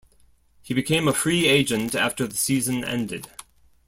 [0.63, 3.27] He became a free agent after the season ended.